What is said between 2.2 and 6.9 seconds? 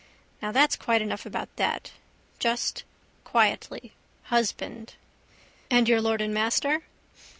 Just: quietly: husband. —And your lord and master?